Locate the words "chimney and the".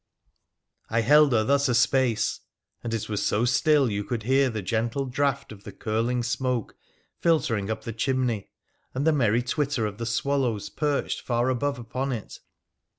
7.93-9.13